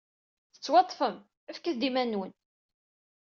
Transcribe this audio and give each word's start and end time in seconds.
Tettwaḍḍfem. 0.53 1.15
Fket-d 1.55 1.81
iman-nwen! 1.87 2.31